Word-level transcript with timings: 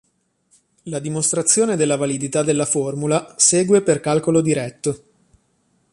La 0.85 0.97
dimostrazione 0.97 1.75
della 1.75 1.95
validità 1.95 2.41
della 2.41 2.65
formula 2.65 3.35
segue 3.37 3.83
per 3.83 3.99
calcolo 3.99 4.41
diretto. 4.41 5.03